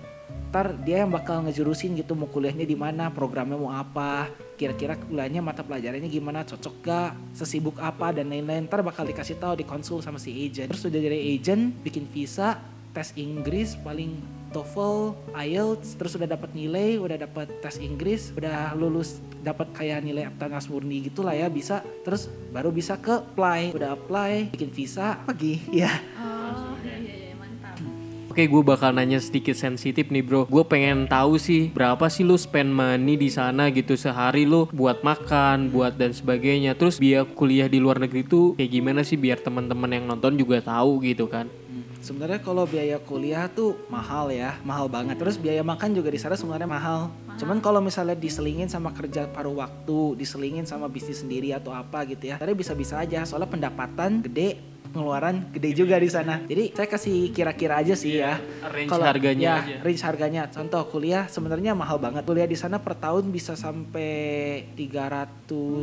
ntar 0.51 0.73
dia 0.83 1.05
yang 1.05 1.13
bakal 1.13 1.45
ngejurusin 1.45 1.99
gitu 1.99 2.17
mau 2.17 2.31
kuliahnya 2.31 2.65
di 2.65 2.79
mana, 2.79 3.13
programnya 3.13 3.61
mau 3.61 3.75
apa, 3.75 4.31
kira-kira 4.57 4.97
kuliahnya 4.97 5.45
mata 5.45 5.61
pelajarannya 5.61 6.09
gimana, 6.09 6.49
cocok 6.49 6.75
gak, 6.81 7.11
sesibuk 7.37 7.77
apa 7.83 8.17
dan 8.17 8.33
lain-lain. 8.33 8.65
Ntar 8.65 8.81
bakal 8.81 9.05
dikasih 9.05 9.37
tahu 9.37 9.61
di 9.61 9.65
konsul 9.69 10.01
sama 10.01 10.17
si 10.17 10.33
agent. 10.33 10.73
Terus 10.73 10.89
udah 10.89 11.01
dari 11.03 11.37
agent 11.37 11.77
bikin 11.85 12.09
visa, 12.09 12.57
tes 12.97 13.13
Inggris 13.21 13.77
paling 13.85 14.17
TOEFL, 14.57 15.13
IELTS, 15.37 16.01
terus 16.01 16.17
udah 16.17 16.33
dapat 16.33 16.57
nilai, 16.57 16.97
udah 16.97 17.21
dapat 17.21 17.53
tes 17.61 17.77
Inggris, 17.77 18.33
udah 18.33 18.73
lulus 18.73 19.21
dapat 19.45 19.69
kayak 19.77 20.01
nilai 20.01 20.25
Aptanas 20.25 20.73
murni 20.73 21.05
gitu 21.05 21.21
lah 21.21 21.37
ya 21.37 21.53
bisa. 21.53 21.85
Terus 22.07 22.33
baru 22.57 22.73
bisa 22.73 22.97
ke 22.97 23.21
apply, 23.21 23.77
udah 23.77 23.93
apply, 23.93 24.57
bikin 24.57 24.73
visa, 24.73 25.21
pergi. 25.29 25.61
Ya. 25.85 25.93
Oke, 28.37 28.53
gue 28.53 28.61
bakal 28.61 28.93
nanya 28.93 29.17
sedikit 29.17 29.57
sensitif 29.57 30.13
nih 30.13 30.21
bro. 30.21 30.45
Gue 30.45 30.61
pengen 30.61 31.09
tahu 31.09 31.41
sih 31.41 31.73
berapa 31.73 32.05
sih 32.13 32.21
lu 32.21 32.37
spend 32.37 32.69
money 32.69 33.17
di 33.17 33.33
sana 33.33 33.73
gitu 33.73 33.97
sehari 33.97 34.45
lu 34.45 34.69
buat 34.77 35.01
makan, 35.01 35.73
buat 35.73 35.97
dan 35.97 36.13
sebagainya. 36.13 36.77
Terus 36.77 37.01
biaya 37.01 37.25
kuliah 37.25 37.65
di 37.65 37.81
luar 37.81 37.97
negeri 37.97 38.29
tuh 38.29 38.53
kayak 38.61 38.69
gimana 38.69 39.01
sih 39.09 39.17
biar 39.17 39.41
teman-teman 39.41 39.89
yang 39.89 40.05
nonton 40.05 40.37
juga 40.37 40.61
tahu 40.61 41.01
gitu 41.09 41.25
kan? 41.33 41.49
Hmm, 41.49 41.89
Sebenarnya 42.05 42.45
kalau 42.45 42.69
biaya 42.69 43.01
kuliah 43.01 43.49
tuh 43.49 43.73
mahal 43.89 44.29
ya, 44.29 44.61
mahal 44.69 44.93
banget. 44.93 45.17
Terus 45.17 45.41
biaya 45.41 45.65
makan 45.65 45.97
juga 45.97 46.13
di 46.13 46.21
sana 46.21 46.37
sebenarnya 46.37 46.69
mahal. 46.69 47.09
Cuman 47.41 47.65
kalau 47.65 47.81
misalnya 47.81 48.21
diselingin 48.21 48.69
sama 48.69 48.93
kerja 48.93 49.33
paruh 49.33 49.65
waktu, 49.65 50.13
diselingin 50.21 50.69
sama 50.69 50.93
bisnis 50.93 51.25
sendiri 51.25 51.57
atau 51.57 51.73
apa 51.73 52.05
gitu 52.05 52.29
ya, 52.29 52.37
tadi 52.37 52.53
bisa-bisa 52.53 53.01
aja. 53.01 53.25
Soalnya 53.25 53.49
pendapatan 53.49 54.21
gede, 54.21 54.76
pengeluaran 54.97 55.53
gede 55.53 55.77
juga 55.77 56.01
di 56.01 56.09
sana. 56.09 56.41
Jadi 56.43 56.73
saya 56.73 56.89
kasih 56.89 57.29
kira-kira 57.31 57.77
aja 57.77 57.93
sih 57.93 58.17
ya. 58.17 58.41
range 58.65 58.89
Kalau- 58.89 59.05
harganya 59.05 59.45
ya, 59.45 59.57
aja. 59.61 59.77
range 59.85 60.03
harganya. 60.03 60.43
Contoh 60.49 60.81
kuliah 60.89 61.29
sebenarnya 61.29 61.77
mahal 61.77 62.01
banget. 62.01 62.25
Kuliah 62.25 62.49
di 62.49 62.57
sana 62.57 62.81
per 62.81 62.97
tahun 62.97 63.29
bisa 63.29 63.53
sampai 63.53 64.09
300 64.73 65.29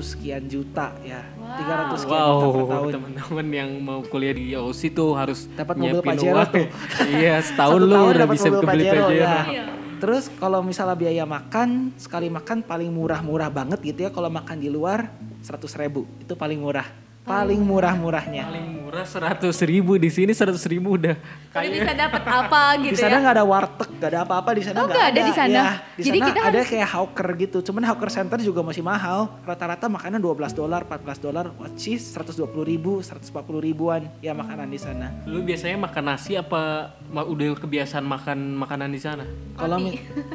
sekian 0.01 0.43
juta 0.45 0.97
ya. 1.01 1.21
300 1.61 2.01
sekian 2.01 2.17
juta 2.17 2.47
per 2.49 2.57
Wow, 2.57 2.67
tahun. 2.67 2.91
teman-teman 2.91 3.47
yang 3.47 3.69
mau 3.77 4.01
kuliah 4.01 4.33
di 4.33 4.51
Aussie 4.53 4.89
tuh 4.89 5.13
harus 5.13 5.45
Dapat 5.47 5.77
mobil 5.77 5.93
nyiapin 5.93 6.09
Pajero 6.09 6.41
tuh. 6.47 6.65
iya, 7.13 7.37
setahun 7.37 7.79
lu 7.79 7.93
udah 7.93 8.17
dapat 8.19 8.33
bisa 8.33 8.47
mobil 8.49 8.61
kebeli 8.63 8.83
Pajero, 8.83 9.05
Pajero. 9.05 9.21
ya. 9.21 9.63
Terus 10.03 10.27
kalau 10.35 10.59
misalnya 10.59 10.97
biaya 10.99 11.23
makan 11.23 11.69
sekali 11.95 12.27
makan 12.27 12.59
paling 12.59 12.91
murah-murah 12.91 13.47
banget 13.47 13.79
gitu 13.79 14.03
ya 14.03 14.11
kalau 14.11 14.27
makan 14.27 14.57
di 14.57 14.67
luar 14.67 15.07
100 15.39 15.63
ribu 15.79 16.03
itu 16.19 16.35
paling 16.35 16.59
murah 16.59 16.83
paling 17.23 17.59
murah-murahnya 17.59 18.43
Paling 18.45 18.67
murah 18.83 19.05
seratus 19.05 19.57
ribu 19.63 19.95
di 19.95 20.07
sini 20.07 20.31
seratus 20.31 20.61
ribu 20.65 20.95
udah 20.95 21.15
kayak 21.49 21.71
bisa 21.71 21.91
dapat 21.95 22.21
apa 22.21 22.61
di 22.75 22.91
gitu 22.91 22.99
sana 22.99 23.09
ya. 23.09 23.19
nggak 23.19 23.33
ada 23.33 23.45
warteg 23.45 23.89
nggak 23.89 24.09
ada 24.09 24.19
apa-apa 24.21 24.49
di 24.51 24.61
sana 24.61 24.75
Oh, 24.75 24.83
nggak 24.83 24.93
nggak 24.93 25.07
ada 25.07 25.21
di 25.21 25.33
sana? 25.33 25.49
Ya, 25.49 25.65
di 25.93 26.01
Jadi 26.03 26.17
sana 26.17 26.27
kita 26.27 26.39
ada 26.41 26.49
harus- 26.53 26.69
kayak 26.69 26.89
hawker 26.89 27.27
gitu 27.35 27.57
cuman 27.63 27.83
hawker 27.85 28.09
center 28.09 28.37
juga 28.37 28.61
masih 28.61 28.83
mahal 28.83 29.19
rata-rata 29.41 29.85
makanan 29.87 30.19
12 30.19 30.51
dolar 30.51 30.81
14 30.83 31.17
dolar 31.19 31.45
which 31.57 31.87
is 31.89 32.03
120 32.11 32.43
ribu 32.63 32.99
140 32.99 33.31
ribuan 33.57 34.01
ya 34.19 34.31
makanan 34.31 34.67
di 34.67 34.77
sana 34.77 35.09
lu 35.23 35.41
biasanya 35.41 35.79
makan 35.79 36.03
nasi 36.05 36.35
apa 36.35 36.91
udah 37.09 37.55
kebiasaan 37.55 38.03
makan 38.03 38.37
makanan 38.55 38.89
di 38.89 38.99
sana? 38.99 39.23
Kalau 39.55 39.79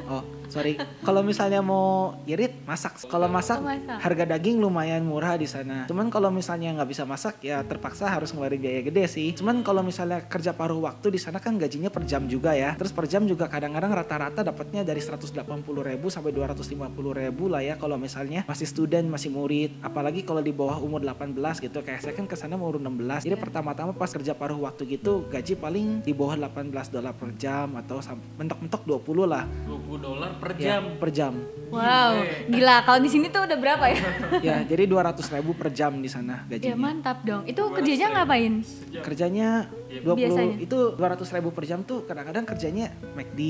oh 0.09 0.25
sorry, 0.49 0.75
kalau 1.07 1.21
misalnya 1.23 1.61
mau 1.63 2.19
irit 2.25 2.65
masak. 2.65 3.01
Kalau 3.07 3.31
masak, 3.31 3.63
masak. 3.63 3.99
harga 4.01 4.25
daging 4.37 4.59
lumayan 4.59 5.05
murah 5.07 5.39
di 5.39 5.47
sana. 5.47 5.87
Cuman 5.87 6.11
kalau 6.11 6.29
misalnya 6.33 6.75
nggak 6.75 6.91
bisa 6.91 7.05
masak 7.07 7.41
ya 7.45 7.63
terpaksa 7.63 8.11
harus 8.11 8.35
ngeluarin 8.35 8.61
biaya 8.61 8.83
gede 8.83 9.05
sih. 9.07 9.29
Cuman 9.37 9.63
kalau 9.63 9.85
misalnya 9.85 10.25
kerja 10.27 10.57
paruh 10.57 10.83
waktu 10.83 11.15
di 11.15 11.21
sana 11.21 11.39
kan 11.39 11.55
gajinya 11.61 11.93
per 11.93 12.09
jam 12.09 12.27
juga 12.27 12.57
ya. 12.57 12.75
Terus 12.75 12.91
per 12.91 13.07
jam 13.07 13.25
juga 13.29 13.47
kadang-kadang 13.47 13.93
rata-rata 13.95 14.41
dapatnya 14.43 14.83
dari 14.83 14.99
180 14.99 15.39
ribu 15.63 16.07
sampai 16.11 16.33
250 16.35 17.21
ribu 17.21 17.45
lah 17.47 17.63
ya. 17.63 17.75
Kalau 17.79 18.01
misalnya 18.01 18.43
masih 18.49 18.67
student, 18.67 19.07
masih 19.07 19.31
murid. 19.31 19.71
Apalagi 19.85 20.27
kalau 20.27 20.43
di 20.43 20.51
bawah 20.51 20.81
umur 20.83 21.05
18 21.05 21.63
gitu. 21.63 21.79
Kayak 21.85 22.01
saya 22.03 22.15
kan 22.17 22.27
ke 22.27 22.35
sana 22.35 22.59
umur 22.59 22.83
16. 22.83 23.29
Jadi 23.29 23.37
pertama-tama 23.39 23.95
pas 23.95 24.11
kerja 24.11 24.33
paruh 24.35 24.59
waktu 24.65 24.99
gitu 24.99 25.29
gaji 25.29 25.55
paling 25.59 26.01
di 26.03 26.13
bawah 26.17 26.39
18 26.39 26.95
dolar 26.95 27.13
per 27.13 27.35
jam 27.37 27.75
atau 27.77 28.01
mentok-mentok 28.39 28.83
20 28.87 29.27
lah 29.29 29.45
20 29.67 29.99
dolar 30.01 30.31
per 30.39 30.53
ya, 30.57 30.79
jam. 30.79 30.83
per 30.97 31.11
jam. 31.13 31.35
Wow, 31.69 32.25
gila. 32.49 32.77
Kalau 32.87 32.99
di 33.05 33.11
sini 33.13 33.29
tuh 33.29 33.45
udah 33.45 33.59
berapa 33.61 33.85
ya? 33.93 34.01
ya, 34.47 34.57
jadi 34.65 34.89
200 34.89 35.21
ribu 35.37 35.53
per 35.53 35.69
jam 35.75 35.93
di 36.01 36.09
sana 36.09 36.49
ya 36.49 36.57
gajinya. 36.57 36.79
mantap 36.81 37.21
dong. 37.27 37.45
Itu 37.45 37.69
kerjanya 37.75 38.23
ngapain? 38.23 38.65
Kerjanya 39.05 39.69
Iya, 39.89 40.05
20 40.05 40.21
Biasanya. 40.21 40.57
itu 40.61 40.79
200 41.01 41.37
ribu 41.41 41.49
per 41.49 41.65
jam 41.65 41.81
tuh 41.81 42.05
kadang-kadang 42.05 42.45
kerjanya 42.45 42.93
McD, 43.17 43.41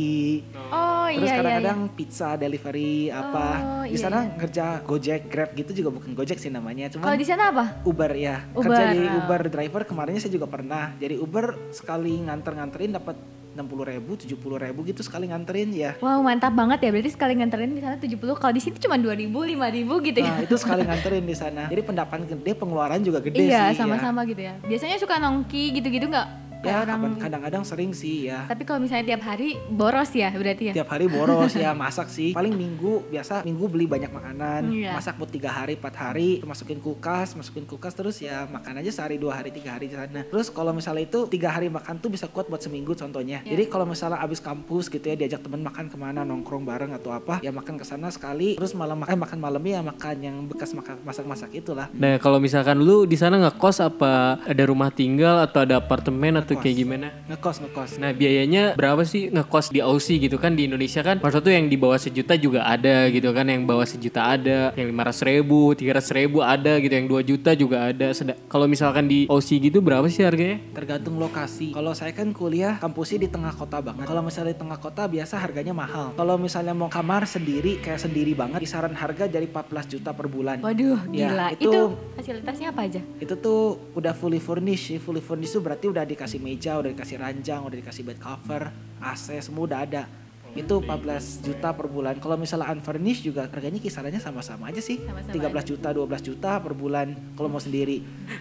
Oh 0.71 1.11
terus 1.11 1.19
iya 1.19 1.35
iya. 1.35 1.39
kadang-kadang 1.43 1.81
iya. 1.83 1.95
pizza 1.99 2.29
delivery 2.39 3.11
apa. 3.11 3.47
Oh, 3.59 3.85
di 3.85 3.99
iya, 3.99 3.99
sana 3.99 4.19
iya. 4.23 4.39
kerja 4.39 4.65
Gojek, 4.87 5.23
Grab 5.27 5.51
gitu 5.59 5.71
juga 5.75 5.91
bukan 5.99 6.15
Gojek 6.15 6.39
sih 6.39 6.55
namanya, 6.55 6.87
Kalau 6.95 7.11
cuman 7.11 7.19
di 7.19 7.27
sana 7.27 7.51
apa? 7.51 7.65
Uber 7.83 8.15
ya. 8.15 8.47
Uber, 8.55 8.71
Kerja 8.71 8.83
jadi 8.95 9.03
oh. 9.11 9.19
Uber 9.27 9.43
driver 9.51 9.83
kemarinnya 9.83 10.23
saya 10.23 10.33
juga 10.39 10.47
pernah. 10.47 10.95
Jadi 11.03 11.19
Uber 11.19 11.75
sekali 11.75 12.15
nganter-nganterin 12.23 12.95
dapat 12.95 13.17
60 13.57 13.91
ribu, 13.91 14.13
70 14.17 14.65
ribu 14.65 14.81
gitu 14.87 15.01
sekali 15.05 15.31
nganterin 15.31 15.71
ya. 15.73 15.93
Wow 16.03 16.21
mantap 16.21 16.53
banget 16.53 16.85
ya. 16.85 16.91
Berarti 16.93 17.11
sekali 17.13 17.33
nganterin 17.39 17.73
di 17.75 17.83
sana 17.83 17.97
70. 17.97 18.19
Kalau 18.39 18.53
di 18.53 18.61
sini 18.63 18.77
cuma 18.81 18.97
2000, 18.99 19.29
5000 19.29 20.09
gitu 20.09 20.19
ya. 20.21 20.33
Nah, 20.33 20.41
itu 20.45 20.57
sekali 20.59 20.83
nganterin 20.85 21.25
di 21.25 21.37
sana. 21.37 21.63
Jadi 21.71 21.83
pendapatan 21.85 22.25
gede, 22.27 22.53
pengeluaran 22.59 23.01
juga 23.01 23.19
gede 23.23 23.49
iya, 23.49 23.71
sih. 23.73 23.79
ya. 23.79 23.87
sama-sama 23.87 24.27
gitu 24.27 24.43
ya. 24.43 24.55
Biasanya 24.67 24.97
suka 24.99 25.17
nongki 25.23 25.79
gitu-gitu 25.81 26.11
nggak? 26.11 26.48
Ya, 26.59 26.83
kadang-kadang 26.87 27.63
sering 27.63 27.95
sih 27.95 28.27
ya. 28.27 28.51
Tapi 28.51 28.67
kalau 28.67 28.83
misalnya 28.83 29.15
tiap 29.15 29.23
hari 29.23 29.55
boros 29.71 30.11
ya 30.11 30.29
berarti 30.35 30.71
ya. 30.71 30.83
Tiap 30.83 30.91
hari 30.91 31.07
boros 31.07 31.55
ya 31.55 31.71
masak 31.83 32.11
sih. 32.11 32.35
Paling 32.35 32.55
minggu 32.55 33.07
biasa 33.09 33.47
minggu 33.47 33.65
beli 33.71 33.87
banyak 33.87 34.11
makanan. 34.11 34.63
Iya. 34.71 34.99
Masak 34.99 35.17
buat 35.17 35.31
tiga 35.31 35.51
hari, 35.55 35.79
empat 35.79 35.95
hari. 35.95 36.43
Masukin 36.43 36.83
kulkas, 36.83 37.39
masukin 37.39 37.65
kulkas 37.65 37.95
terus 37.95 38.19
ya 38.19 38.51
makan 38.51 38.83
aja 38.83 38.91
sehari 38.91 39.17
dua 39.17 39.39
hari 39.39 39.55
tiga 39.55 39.79
hari 39.79 39.87
di 39.87 39.95
sana. 39.95 40.27
Terus 40.27 40.51
kalau 40.51 40.75
misalnya 40.75 41.07
itu 41.07 41.31
tiga 41.31 41.55
hari 41.55 41.71
makan 41.71 42.03
tuh 42.03 42.11
bisa 42.11 42.27
kuat 42.27 42.51
buat 42.51 42.61
seminggu 42.61 42.99
contohnya. 42.99 43.41
Iya. 43.47 43.55
Jadi 43.55 43.65
kalau 43.71 43.87
misalnya 43.87 44.19
abis 44.19 44.43
kampus 44.43 44.91
gitu 44.91 45.05
ya 45.05 45.15
diajak 45.15 45.47
temen 45.47 45.63
makan 45.63 45.87
ke 45.87 45.97
mana 45.97 46.27
nongkrong 46.27 46.67
bareng 46.67 46.91
atau 46.95 47.15
apa 47.15 47.39
ya 47.39 47.55
makan 47.55 47.79
ke 47.79 47.85
sana 47.87 48.11
sekali. 48.11 48.59
Terus 48.59 48.75
malam 48.75 48.99
makan 48.99 49.17
makan 49.23 49.39
malamnya 49.39 49.81
ya 49.81 49.83
makan 49.87 50.17
yang 50.19 50.37
bekas 50.51 50.75
makan 50.75 50.99
masak-masak 51.07 51.55
itulah. 51.55 51.87
Nah, 51.95 52.19
kalau 52.19 52.43
misalkan 52.43 52.83
lu 52.83 53.07
di 53.07 53.15
sana 53.15 53.39
ngekos 53.39 53.79
apa 53.79 54.43
ada 54.43 54.63
rumah 54.67 54.91
tinggal 54.91 55.39
atau 55.47 55.63
ada 55.63 55.79
apartemen 55.79 56.41
atau 56.41 56.48
Ngekos. 56.55 56.65
kayak 56.65 56.77
gimana? 56.77 57.07
Ngekos 57.29 57.57
ngekos. 57.61 57.91
Nah 57.99 58.11
biayanya 58.13 58.63
berapa 58.73 59.03
sih 59.05 59.29
ngekos 59.29 59.67
di 59.69 59.81
Aussie 59.83 60.17
gitu 60.17 60.39
kan 60.39 60.55
di 60.55 60.65
Indonesia 60.65 61.03
kan 61.03 61.19
maksud 61.19 61.43
tuh 61.43 61.53
yang 61.53 61.67
di 61.67 61.77
bawah 61.77 61.99
sejuta 61.99 62.39
juga 62.39 62.65
ada 62.65 63.11
gitu 63.11 63.29
kan 63.35 63.45
yang 63.45 63.67
bawah 63.67 63.85
sejuta 63.85 64.21
ada 64.25 64.73
yang 64.73 64.89
lima 64.89 65.05
ratus 65.05 65.23
ribu 65.23 65.75
tiga 65.75 65.99
ribu 65.99 66.41
ada 66.41 66.79
gitu 66.79 66.95
yang 66.95 67.07
2 67.09 67.21
juta 67.25 67.51
juga 67.53 67.91
ada 67.91 68.15
kalau 68.49 68.65
misalkan 68.65 69.11
di 69.11 69.27
Aussie 69.29 69.59
gitu 69.59 69.81
berapa 69.81 70.07
sih 70.09 70.25
harganya? 70.25 70.61
Tergantung 70.73 71.19
lokasi. 71.19 71.73
Kalau 71.73 71.93
saya 71.93 72.13
kan 72.15 72.31
kuliah 72.33 72.79
kampusnya 72.79 73.27
di 73.27 73.29
tengah 73.29 73.53
kota 73.53 73.83
banget. 73.83 74.07
Kalau 74.07 74.23
misalnya 74.23 74.53
di 74.55 74.61
tengah 74.61 74.79
kota 74.79 75.05
biasa 75.09 75.35
harganya 75.39 75.75
mahal. 75.75 76.13
Kalau 76.15 76.37
misalnya 76.39 76.73
mau 76.73 76.89
kamar 76.89 77.27
sendiri 77.29 77.81
kayak 77.83 78.01
sendiri 78.01 78.33
banget, 78.33 78.63
kisaran 78.63 78.95
harga 78.95 79.27
dari 79.29 79.47
14 79.47 79.87
juta 79.89 80.11
per 80.15 80.27
bulan. 80.31 80.61
Waduh, 80.61 80.99
Ya, 81.13 81.29
gila. 81.31 81.47
itu- 81.55 81.69
itu... 81.69 81.81
fasilitasnya 82.17 82.67
apa 82.71 82.81
aja? 82.85 83.01
Itu 83.19 83.35
tuh 83.39 83.61
udah 83.95 84.13
fully 84.15 84.39
furnished. 84.39 84.91
sih. 84.91 84.99
Fully 84.99 85.21
furnished 85.21 85.55
tuh 85.55 85.63
berarti 85.63 85.91
udah 85.91 86.05
dikasih 86.05 86.38
meja, 86.41 86.79
udah 86.79 86.91
dikasih 86.95 87.17
ranjang, 87.21 87.61
udah 87.63 87.77
dikasih 87.79 88.03
bed 88.07 88.19
cover, 88.19 88.73
AC 88.99 89.39
semua 89.43 89.65
udah 89.69 89.81
ada. 89.85 90.03
Itu 90.57 90.81
14 90.81 91.45
juta 91.45 91.71
per 91.77 91.87
bulan. 91.87 92.17
Kalau 92.19 92.35
misalnya 92.41 92.73
unfurnished 92.73 93.23
juga 93.23 93.47
harganya 93.47 93.79
kisarannya 93.79 94.19
sama-sama 94.19 94.73
aja 94.73 94.81
sih. 94.81 94.99
Sama-sama 95.05 95.63
13 95.63 95.71
juta, 95.71 95.89
12 95.93 96.25
juta 96.25 96.51
per 96.59 96.73
bulan 96.73 97.15
kalau 97.37 97.53
mau 97.53 97.61
sendiri. 97.61 98.01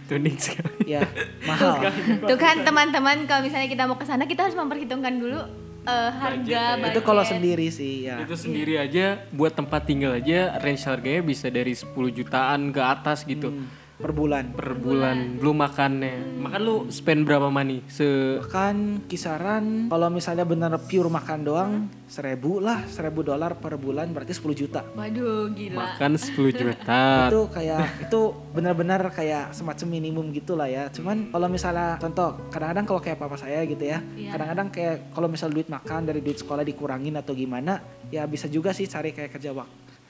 Tuning 0.10 0.38
sekali. 0.40 0.88
Ya, 0.88 1.04
mahal. 1.44 1.92
Tuh 2.24 2.40
kan 2.40 2.64
teman-teman 2.64 3.28
kalau 3.28 3.44
misalnya 3.44 3.68
kita 3.68 3.84
mau 3.86 4.00
ke 4.00 4.08
sana 4.08 4.24
kita 4.24 4.48
harus 4.48 4.56
memperhitungkan 4.56 5.20
dulu 5.20 5.40
eh, 5.84 6.10
harga 6.16 6.62
budget. 6.80 6.96
Itu 6.96 7.02
kalau 7.04 7.24
sendiri 7.28 7.68
sih 7.70 8.08
ya. 8.08 8.24
Itu 8.24 8.40
sendiri 8.40 8.80
aja 8.80 9.20
buat 9.36 9.52
tempat 9.52 9.84
tinggal 9.84 10.16
aja 10.16 10.56
range 10.64 10.88
harganya 10.88 11.22
bisa 11.22 11.52
dari 11.52 11.76
10 11.76 11.92
jutaan 11.92 12.72
ke 12.72 12.82
atas 12.82 13.28
gitu 13.28 13.52
per 13.98 14.14
bulan. 14.14 14.54
per 14.54 14.78
bulan 14.78 15.42
belum 15.42 15.58
makannya. 15.58 16.38
Makan 16.38 16.62
lu 16.62 16.76
spend 16.88 17.26
berapa 17.26 17.50
money? 17.50 17.82
Se 17.90 18.38
Makan 18.38 19.10
kisaran 19.10 19.90
kalau 19.90 20.14
misalnya 20.14 20.46
bener 20.46 20.70
pure 20.86 21.10
makan 21.10 21.40
doang 21.42 21.72
seribu 22.06 22.62
lah, 22.62 22.86
seribu 22.86 23.26
dolar 23.26 23.58
per 23.58 23.74
bulan 23.76 24.14
berarti 24.14 24.32
10 24.32 24.54
juta. 24.54 24.86
Waduh, 24.94 25.50
gila. 25.50 25.98
makan 25.98 26.12
10 26.14 26.30
juta. 26.62 27.28
Itu 27.28 27.50
kayak 27.50 28.06
itu 28.06 28.22
benar-benar 28.54 29.02
kayak 29.10 29.52
semacam 29.52 29.88
minimum 29.90 30.30
gitulah 30.30 30.70
ya. 30.70 30.94
Cuman 30.94 31.34
kalau 31.34 31.50
misalnya 31.50 31.98
contoh 31.98 32.38
kadang-kadang 32.48 32.86
kalau 32.86 33.02
kayak 33.02 33.18
papa 33.18 33.36
saya 33.36 33.66
gitu 33.66 33.82
ya, 33.82 33.98
Iya. 34.14 34.30
kadang-kadang 34.32 34.68
kayak 34.70 34.96
kalau 35.10 35.28
misal 35.28 35.50
duit 35.50 35.68
makan 35.68 36.06
dari 36.06 36.22
duit 36.22 36.38
sekolah 36.38 36.62
dikurangin 36.62 37.18
atau 37.18 37.34
gimana, 37.34 37.82
ya 38.08 38.24
bisa 38.24 38.46
juga 38.46 38.72
sih 38.72 38.86
cari 38.86 39.10
kayak 39.10 39.34
kerja 39.34 39.52
wak 39.52 39.68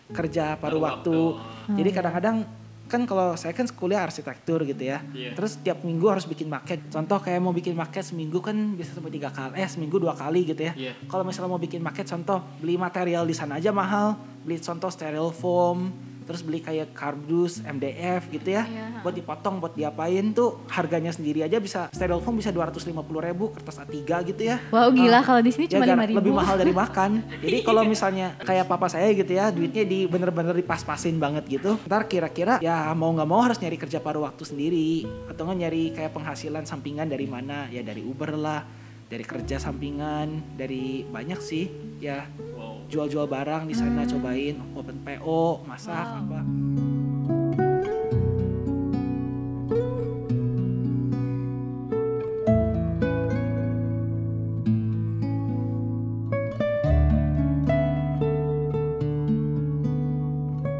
kerja 0.08 0.56
paruh 0.56 0.79
waktu. 0.79 1.36
Jadi 1.72 1.89
kadang-kadang 1.91 2.66
kan 2.88 3.03
kalau 3.03 3.36
saya 3.36 3.51
kan 3.51 3.67
kuliah 3.67 4.01
arsitektur 4.01 4.63
gitu 4.63 4.84
ya. 4.88 5.03
Iya. 5.12 5.36
Terus 5.36 5.60
tiap 5.60 5.84
minggu 5.84 6.08
harus 6.08 6.24
bikin 6.24 6.48
market. 6.48 6.88
Contoh 6.88 7.20
kayak 7.20 7.44
mau 7.44 7.51
bikin 7.51 7.75
market 7.75 8.08
seminggu 8.08 8.39
kan 8.39 8.56
bisa 8.79 8.96
sampai 8.96 9.12
tiga 9.12 9.29
kali, 9.29 9.60
eh 9.60 9.67
seminggu 9.67 10.00
dua 10.00 10.15
kali 10.15 10.48
gitu 10.48 10.63
ya. 10.63 10.74
Iya. 10.74 10.94
Kalau 11.12 11.27
misalnya 11.27 11.51
mau 11.51 11.62
bikin 11.62 11.84
market, 11.84 12.08
contoh 12.08 12.39
beli 12.63 12.79
material 12.79 13.27
di 13.27 13.36
sana 13.36 13.60
aja 13.60 13.75
mahal. 13.75 14.15
Beli 14.48 14.63
contoh 14.63 14.88
steril 14.88 15.36
foam, 15.36 15.91
terus 16.27 16.43
beli 16.43 16.60
kayak 16.60 16.91
kardus, 16.91 17.63
MDF 17.63 18.27
gitu 18.29 18.51
ya. 18.51 18.67
Iya. 18.67 19.00
Buat 19.00 19.15
dipotong, 19.15 19.55
buat 19.57 19.74
diapain 19.74 20.29
tuh 20.29 20.60
harganya 20.67 21.10
sendiri 21.10 21.39
aja 21.39 21.57
bisa 21.57 21.88
steril 21.89 22.19
foam 22.19 22.36
bisa 22.36 22.51
250 22.51 22.91
ribu, 23.24 23.50
kertas 23.50 23.79
A3 23.79 23.96
gitu 24.27 24.41
ya. 24.43 24.60
Wow, 24.67 24.91
gila 24.91 25.24
kalau 25.24 25.39
di 25.39 25.50
sini 25.50 25.65
Ya, 25.65 25.72
cuma 25.74 25.88
gar- 25.88 25.96
5000. 25.98 26.19
lebih 26.19 26.34
mahal 26.34 26.55
dari 26.57 26.74
makan. 26.84 27.12
Jadi 27.39 27.57
kalau 27.62 27.81
misalnya 27.81 28.36
kayak 28.38 28.67
papa 28.67 28.86
saya 28.86 29.07
gitu 29.10 29.31
ya, 29.31 29.48
duitnya 29.48 29.81
di 29.81 30.03
bener-bener 30.03 30.51
dipas-pasin 30.53 31.15
banget 31.15 31.48
gitu. 31.48 31.79
Ntar 31.81 32.03
kira-kira 32.05 32.60
ya 32.60 32.91
mau 32.91 33.10
nggak 33.10 33.25
mau 33.25 33.39
harus 33.39 33.55
nyari 33.57 33.77
kerja 33.77 33.98
paruh 33.98 34.22
waktu 34.22 34.43
sendiri 34.43 35.07
atau 35.25 35.48
nggak 35.48 35.60
nyari 35.60 35.84
kayak 35.93 36.12
penghasilan 36.12 36.63
sampingan 36.63 37.07
dari 37.07 37.24
mana? 37.24 37.69
Ya 37.69 37.79
dari 37.79 38.03
Uber 38.03 38.34
lah, 38.34 38.67
dari 39.05 39.24
kerja 39.24 39.55
sampingan, 39.55 40.27
dari 40.57 41.05
banyak 41.05 41.39
sih 41.39 41.72
ya 41.98 42.27
Wow. 42.51 42.66
Jual-jual 42.88 43.27
barang 43.27 43.67
di 43.67 43.75
sana 43.75 44.08
cobain 44.08 44.56
open 44.74 44.98
PO, 45.03 45.67
masak 45.67 46.08
apa. 46.08 46.39